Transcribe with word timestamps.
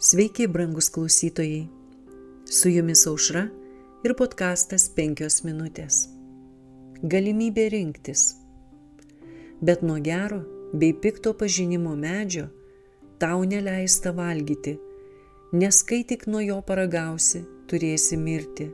Sveiki, 0.00 0.46
brangus 0.46 0.88
klausytojai. 0.88 1.66
Su 2.44 2.68
jumis 2.68 3.00
aušra 3.06 3.40
ir 4.06 4.12
podkastas 4.14 4.84
5 4.94 5.40
minutės. 5.42 5.96
Galimybė 7.02 7.64
rinktis. 7.74 8.22
Bet 9.58 9.82
nuo 9.82 9.96
gero 9.98 10.38
bei 10.70 10.92
pikto 10.94 11.32
pažinimo 11.40 11.96
medžio 11.98 12.44
tau 13.18 13.42
neleista 13.42 14.12
valgyti, 14.14 14.76
nes 15.58 15.82
kai 15.82 16.04
tik 16.06 16.28
nuo 16.30 16.44
jo 16.46 16.60
paragausi, 16.62 17.42
turėsi 17.66 18.20
mirti. 18.22 18.68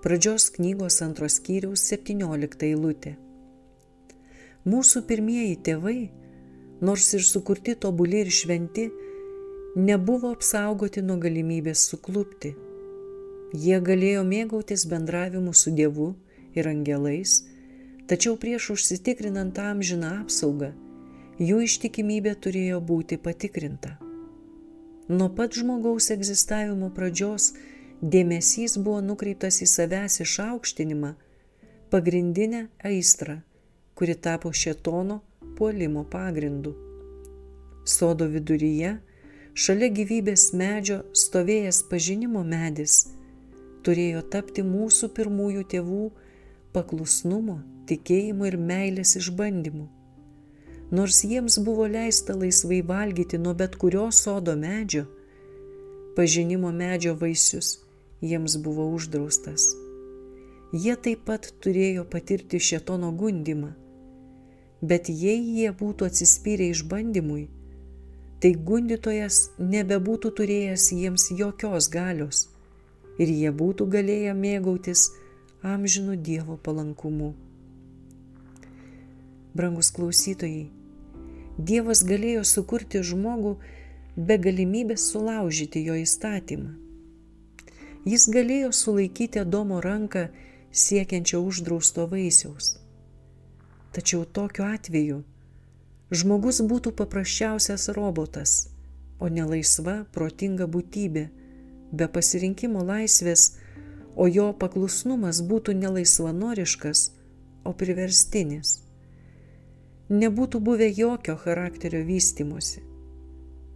Pradžios 0.00 0.48
knygos 0.56 0.96
antros 1.04 1.36
skyriaus 1.42 1.84
17 1.92 2.64
eilutė. 2.70 3.18
Mūsų 4.64 5.04
pirmieji 5.12 5.60
tėvai, 5.68 5.98
nors 6.80 7.12
ir 7.12 7.28
sukurti 7.34 7.76
tobuli 7.76 8.24
ir 8.24 8.32
šventi, 8.32 8.88
nebuvo 9.78 10.32
apsaugoti 10.34 11.04
nuo 11.06 11.20
galimybės 11.22 11.84
suklupti. 11.86 12.50
Jie 13.54 13.76
galėjo 13.78 14.24
mėgautis 14.26 14.84
bendravimu 14.90 15.52
su 15.54 15.70
Dievu 15.70 16.08
ir 16.58 16.66
angelais, 16.66 17.44
tačiau 18.10 18.34
prieš 18.42 18.72
užsitikrinant 18.74 19.60
amžiną 19.62 20.10
apsaugą, 20.24 20.72
jų 21.38 21.60
ištikimybė 21.68 22.34
turėjo 22.42 22.82
būti 22.90 23.20
patikrinta. 23.22 23.94
Nuo 25.08 25.30
pat 25.38 25.54
žmogaus 25.54 26.10
egzistavimo 26.10 26.90
pradžios 26.96 27.52
dėmesys 28.02 28.76
buvo 28.82 28.98
nukreiptas 29.00 29.62
į 29.62 29.70
savęs 29.78 30.18
išaukštinimą, 30.26 31.14
pagrindinę 31.94 32.66
aistrą, 32.82 33.38
kuri 33.94 34.18
tapo 34.18 34.50
šetono 34.50 35.22
puolimo 35.54 36.02
pagrindu. 36.02 36.74
Sodo 37.86 38.26
viduryje 38.26 38.98
šalia 39.58 39.88
gyvybės 39.90 40.52
medžio 40.54 41.00
stovėjęs 41.18 41.80
pažinimo 41.90 42.44
medis 42.46 43.08
turėjo 43.86 44.20
tapti 44.30 44.62
mūsų 44.62 45.08
pirmųjų 45.16 45.64
tėvų 45.72 46.04
paklusnumo, 46.76 47.56
tikėjimo 47.90 48.46
ir 48.46 48.56
meilės 48.68 49.16
išbandymu. 49.18 49.88
Nors 50.94 51.24
jiems 51.26 51.58
buvo 51.66 51.88
leista 51.90 52.36
laisvai 52.38 52.80
valgyti 52.92 53.40
nuo 53.42 53.56
bet 53.58 53.74
kurio 53.82 54.06
sodo 54.14 54.54
medžio, 54.62 55.08
pažinimo 56.14 56.70
medžio 56.78 57.16
vaisius 57.18 57.74
jiems 58.22 58.56
buvo 58.62 58.86
uždraustas. 58.94 59.72
Jie 60.70 60.94
taip 61.02 61.26
pat 61.26 61.50
turėjo 61.64 62.06
patirti 62.06 62.62
šetono 62.62 63.10
gundimą, 63.10 63.74
bet 64.86 65.10
jei 65.10 65.42
jie 65.58 65.74
būtų 65.82 66.12
atsispyrę 66.12 66.70
išbandymui, 66.76 67.48
tai 68.42 68.52
gundytojas 68.70 69.48
nebebūtų 69.58 70.30
turėjęs 70.40 70.90
jiems 70.94 71.28
jokios 71.38 71.88
galios 71.90 72.46
ir 73.18 73.30
jie 73.34 73.50
būtų 73.50 73.86
galėję 73.90 74.34
mėgautis 74.38 75.08
amžinų 75.66 76.16
Dievo 76.22 76.56
palankumu. 76.62 77.32
Brangus 79.58 79.90
klausytojai, 79.90 80.68
Dievas 81.58 82.04
galėjo 82.06 82.44
sukurti 82.46 83.02
žmogų 83.02 83.56
be 84.14 84.36
galimybės 84.38 85.08
sulaužyti 85.10 85.82
jo 85.88 85.96
įstatymą. 85.98 86.76
Jis 88.06 88.28
galėjo 88.30 88.70
sulaikyti 88.72 89.42
Adomo 89.42 89.80
ranką 89.82 90.28
siekiančią 90.70 91.40
uždrausto 91.42 92.06
vaisiaus. 92.06 92.76
Tačiau 93.92 94.22
tokiu 94.24 94.68
atveju 94.68 95.18
žmogus 96.10 96.60
būtų 96.64 96.92
paprasčiausias 96.96 97.88
robotas, 97.96 98.68
o 99.20 99.28
ne 99.28 99.44
laisva, 99.44 100.04
protinga 100.12 100.66
būtybė, 100.66 101.28
be 101.92 102.08
pasirinkimo 102.08 102.84
laisvės, 102.84 103.56
o 104.16 104.26
jo 104.26 104.52
paklusnumas 104.52 105.42
būtų 105.42 105.74
ne 105.78 105.92
laisvanoriškas, 105.98 107.10
o 107.64 107.72
priverstinis. 107.72 108.78
Nebūtų 110.08 110.60
buvę 110.64 110.88
jokio 110.88 111.36
charakterio 111.36 112.00
vystimosi. 112.04 112.80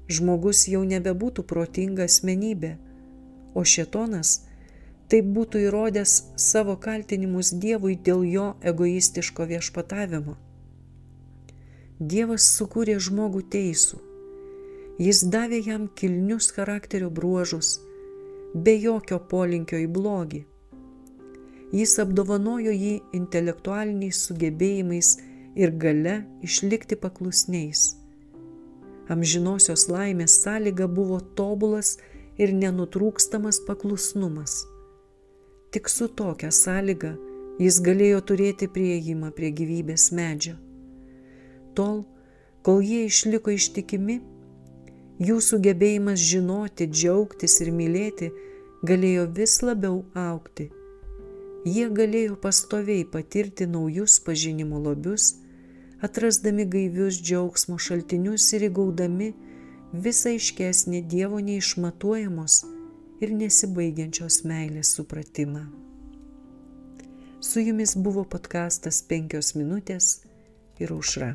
Žmogus 0.09 0.65
jau 0.69 0.81
nebebūtų 0.89 1.45
protinga 1.49 2.09
asmenybė, 2.09 2.73
o 3.55 3.65
šetonas 3.65 4.41
taip 5.13 5.29
būtų 5.37 5.67
įrodęs 5.69 6.15
savo 6.41 6.79
kaltinimus 6.81 7.53
Dievui 7.53 7.99
dėl 8.01 8.25
jo 8.25 8.47
egoistiško 8.65 9.45
viešpatavimo. 9.51 10.39
Dievas 12.03 12.43
sukūrė 12.57 12.97
žmogų 12.99 13.41
teisų. 13.53 13.99
Jis 14.99 15.21
davė 15.31 15.61
jam 15.63 15.83
kilnius 16.01 16.49
charakterio 16.57 17.11
bruožus, 17.15 17.77
be 18.55 18.73
jokio 18.75 19.21
polinkio 19.33 19.79
į 19.79 19.85
blogį. 19.97 20.41
Jis 21.71 21.93
apdovanojo 22.03 22.73
jį 22.75 22.95
intelektualiniais 23.19 24.23
sugebėjimais 24.27 25.13
ir 25.55 25.75
gale 25.85 26.17
išlikti 26.49 26.99
paklusniais. 27.05 27.85
Amžinosios 29.15 29.87
laimės 29.93 30.41
sąlyga 30.43 30.91
buvo 30.91 31.21
tobulas 31.39 31.95
ir 32.35 32.57
nenutrūkstamas 32.65 33.63
paklusnumas. 33.69 34.59
Tik 35.71 35.87
su 35.93 36.11
tokia 36.11 36.51
sąlyga 36.51 37.15
jis 37.63 37.81
galėjo 37.87 38.27
turėti 38.33 38.73
prieimą 38.75 39.31
prie 39.39 39.55
gyvybės 39.55 40.11
medžio 40.19 40.59
tol, 41.79 42.05
kol 42.63 42.83
jie 42.85 43.07
išliko 43.09 43.55
ištikimi, 43.55 44.21
jų 45.23 45.39
sugebėjimas 45.43 46.23
žinoti, 46.23 46.89
džiaugtis 46.91 47.61
ir 47.65 47.73
mylėti 47.75 48.31
galėjo 48.87 49.27
vis 49.37 49.61
labiau 49.63 50.03
aukti. 50.19 50.71
Jie 51.63 51.87
galėjo 51.95 52.35
pastoviai 52.43 53.05
patirti 53.07 53.69
naujus 53.71 54.19
pažinimo 54.27 54.81
lobius, 54.83 55.37
atrasdami 56.03 56.67
gaivius 56.67 57.21
džiaugsmo 57.23 57.79
šaltinius 57.79 58.49
ir 58.57 58.67
įgaudami 58.67 59.31
visą 59.93 60.33
iškesnį 60.35 61.05
Dievo 61.13 61.39
neišmatuojamos 61.45 62.59
ir 63.23 63.37
nesibaigiančios 63.39 64.43
meilės 64.49 64.97
supratimą. 64.97 65.69
Su 67.43 67.63
jumis 67.63 67.95
buvo 67.95 68.27
podkastas 68.27 69.03
penkios 69.07 69.55
minutės 69.55 70.17
ir 70.83 70.95
aušra. 70.95 71.35